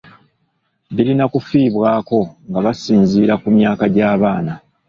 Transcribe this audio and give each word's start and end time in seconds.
Birina 0.95 1.25
kufiibwako 1.33 2.19
nga 2.49 2.59
basinziira 2.65 3.33
ku 3.41 3.47
myaka 3.57 3.83
gy’abaana. 3.93 4.53